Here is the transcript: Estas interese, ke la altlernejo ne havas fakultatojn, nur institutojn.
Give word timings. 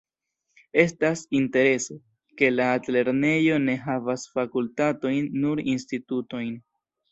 Estas 0.83 1.21
interese, 1.39 1.97
ke 2.41 2.49
la 2.55 2.71
altlernejo 2.79 3.61
ne 3.67 3.77
havas 3.85 4.27
fakultatojn, 4.33 5.31
nur 5.45 5.65
institutojn. 5.77 6.53